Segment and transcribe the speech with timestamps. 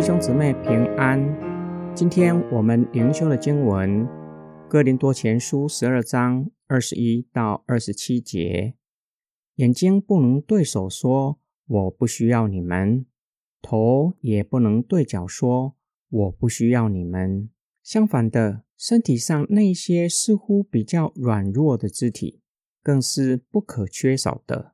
[0.00, 1.20] 弟兄姊妹平安。
[1.94, 4.06] 今天我们灵修的经文
[4.66, 8.72] 《哥林多前书》十二章二十一到二十七节。
[9.56, 11.38] 眼睛不能对手说
[11.68, 13.04] “我不需要你们”，
[13.60, 15.76] 头也不能对脚说
[16.08, 17.50] “我不需要你们”。
[17.84, 22.40] 相反的，身体上那些似乎比较软弱的肢体，
[22.82, 24.72] 更是不可缺少的。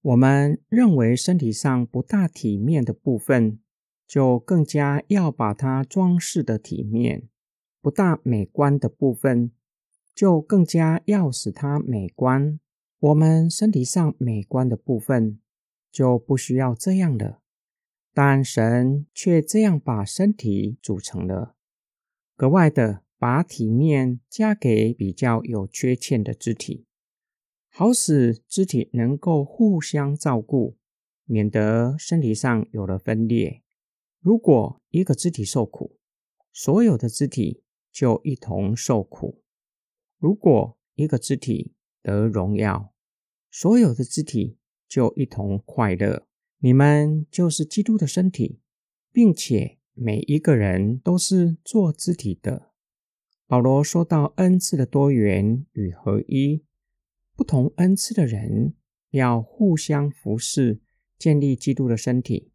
[0.00, 3.58] 我们认为身体上不大体面的部分，
[4.10, 7.28] 就更加要把它装饰的体面；
[7.80, 9.52] 不大美观的部分，
[10.12, 12.58] 就更加要使它美观。
[12.98, 15.38] 我们身体上美观的部分，
[15.92, 17.40] 就不需要这样了。
[18.12, 21.54] 但神却这样把身体组成了，
[22.36, 26.84] 格外的把体面加给比较有缺陷的肢体。
[27.68, 30.76] 好使肢体能够互相照顾，
[31.26, 33.62] 免得身体上有了分裂。
[34.20, 35.96] 如果一个肢体受苦，
[36.52, 39.40] 所有的肢体就一同受苦；
[40.18, 42.92] 如果一个肢体得荣耀，
[43.50, 46.26] 所有的肢体就一同快乐。
[46.58, 48.60] 你们就是基督的身体，
[49.10, 52.72] 并且每一个人都是做肢体的。
[53.46, 56.62] 保罗说到恩赐的多元与合一。
[57.34, 58.74] 不同恩赐的人
[59.12, 60.82] 要互相服侍，
[61.18, 62.52] 建立基督的身体，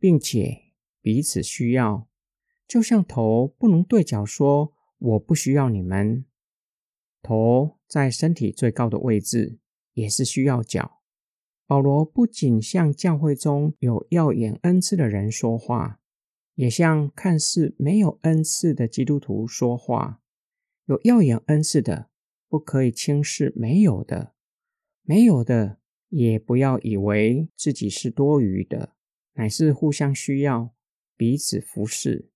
[0.00, 0.63] 并且
[1.04, 2.08] 彼此需要。
[2.66, 6.24] 就像头不能对脚说“我不需要你们”，
[7.20, 9.58] 头在身体最高的位置
[9.92, 11.02] 也是需要脚。
[11.66, 16.00] 保罗不仅向教会中有耀眼恩赐的人说话，
[16.54, 20.22] 也向看似没有恩赐的基督徒说话。
[20.86, 22.08] 有耀眼恩赐的。
[22.46, 24.32] 不可以轻视没有的，
[25.02, 28.94] 没有的也不要以为自己是多余的，
[29.32, 30.72] 乃是互相需要，
[31.16, 32.30] 彼此服侍。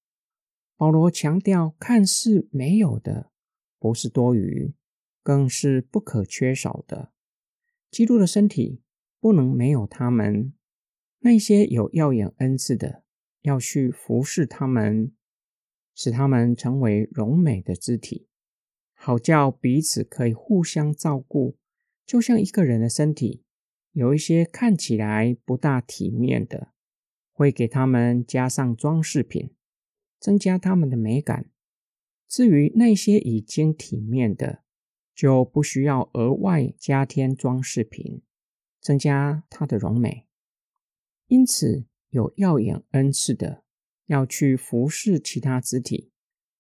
[0.77, 3.31] 保罗强调，看似没有的
[3.79, 4.75] 不是多余，
[5.23, 7.13] 更是不可缺少的。
[7.91, 8.83] 基督的身体
[9.19, 10.53] 不能没有他们。
[11.21, 13.03] 那些有耀眼恩赐的，
[13.43, 15.13] 要去服侍他们，
[15.95, 18.29] 使他们成为荣美的肢体。
[18.95, 21.57] 好叫彼此可以互相照顾，
[22.07, 23.43] 就像一个人的身体，
[23.93, 26.73] 有一些看起来不大体面的，
[27.39, 29.53] 会给他们加上装饰品，
[30.19, 31.49] 增加他们的美感。
[32.27, 34.65] 至于那些已经体面的，
[35.15, 38.23] 就不需要额外加添装饰品，
[38.81, 40.27] 增加它的容美。
[41.29, 43.63] 因此，有耀眼恩赐的，
[44.07, 46.11] 要去服侍其他肢体。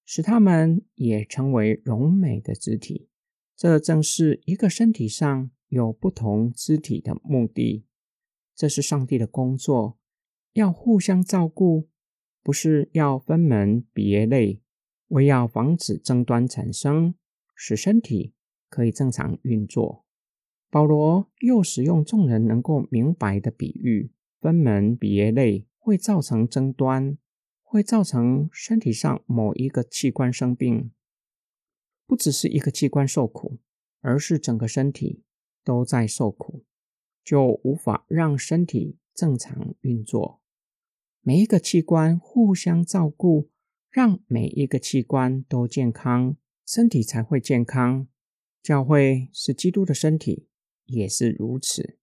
[0.07, 3.09] 使他们也成为柔美的肢体，
[3.57, 7.85] 这正是一个身体上有不同肢体的目的。
[8.55, 9.98] 这是上帝的工作，
[10.53, 11.89] 要互相照顾，
[12.43, 14.63] 不是要分门别类，
[15.09, 17.15] 为要防止争端产生，
[17.55, 18.35] 使身体
[18.69, 20.05] 可以正常运作。
[20.71, 27.19] 保罗又使用众人能够明白的比喻：分门别类会造成争端。
[27.71, 30.91] 会造成身体上某一个器官生病，
[32.07, 33.59] 不只是一个器官受苦，
[34.01, 35.23] 而是整个身体
[35.63, 36.65] 都在受苦，
[37.23, 40.41] 就无法让身体正常运作。
[41.23, 43.51] 每一个器官互相照顾，
[43.91, 48.07] 让每一个器官都健康，身体才会健康。
[48.63, 50.47] 教会是基督的身体，
[50.85, 51.99] 也是如此。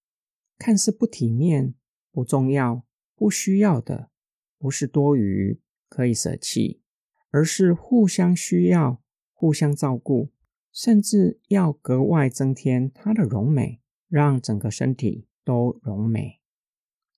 [0.57, 1.75] 看似不体面、
[2.11, 4.11] 不重要、不需要的。
[4.57, 6.81] 不是多余可以舍弃，
[7.29, 9.01] 而是互相需要、
[9.31, 10.33] 互相照顾，
[10.73, 16.41] 甚至要格外增添它的荣美，让整个身体都荣美。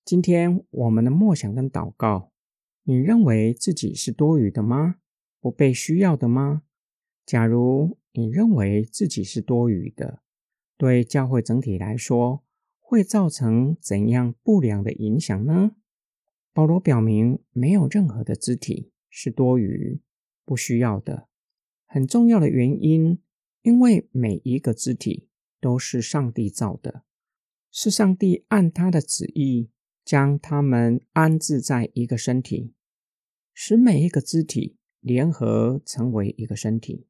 [0.08, 2.32] 今天我们的默想跟祷告，
[2.84, 5.00] 你认为自己是多余的吗？
[5.42, 6.62] 不被需要的吗？
[7.26, 10.22] 假如你认为自己是多余的，
[10.78, 12.42] 对教会整体来说
[12.80, 15.72] 会造成怎样不良的影响呢？
[16.54, 20.00] 保罗表明，没有任何的肢体是多余、
[20.46, 21.28] 不需要的。
[21.86, 23.20] 很重要的原因，
[23.62, 25.28] 因为每一个肢体
[25.60, 27.04] 都是上帝造的，
[27.70, 29.70] 是上帝按他的旨意
[30.08, 32.72] 将他们安置在一个身体，
[33.54, 37.08] 使每一个肢体联合成为一个身体，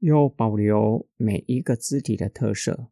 [0.00, 2.88] 又保留每一个肢体的特色，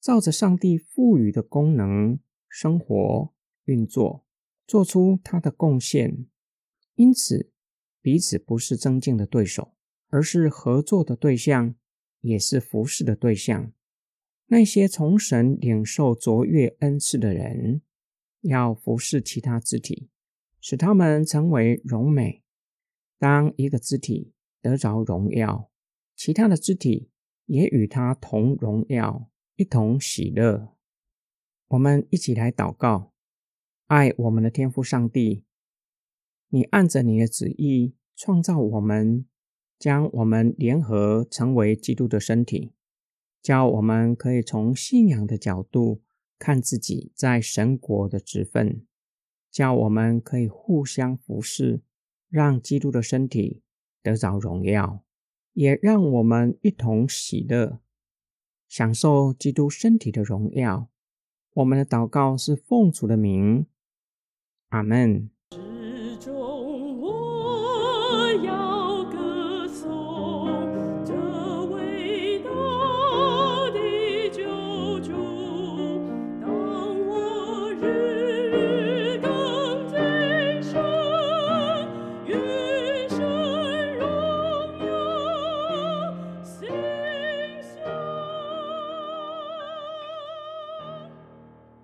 [0.00, 2.18] 照着上帝赋予的功能
[2.48, 3.32] 生活
[3.66, 4.26] 运作。
[4.66, 6.26] 做出他的贡献，
[6.96, 7.52] 因此
[8.00, 9.74] 彼此不是增进的对手，
[10.08, 11.76] 而是合作的对象，
[12.20, 13.72] 也是服侍的对象。
[14.46, 17.82] 那些从神领受卓越恩赐的人，
[18.42, 20.08] 要服侍其他肢体，
[20.60, 22.42] 使他们成为荣美。
[23.18, 25.70] 当一个肢体得着荣耀，
[26.14, 27.10] 其他的肢体
[27.46, 30.74] 也与他同荣耀，一同喜乐。
[31.68, 33.12] 我们一起来祷告：
[33.86, 35.44] 爱我们的天父上帝，
[36.48, 39.24] 你按着你的旨意创造我们，
[39.78, 42.72] 将我们联合成为基督的身体，
[43.40, 46.02] 叫我们可以从信仰的角度
[46.42, 48.84] 看自己在神国的职分，
[49.48, 51.82] 叫我们可以互相服侍。
[52.28, 53.62] 让基督的身体
[54.02, 55.04] 得着荣耀，
[55.52, 57.78] 也让我们一同喜乐，
[58.66, 60.88] 享受基督身体的荣耀。
[61.52, 63.66] 我们的祷告是奉主的名，
[64.70, 65.30] 阿门。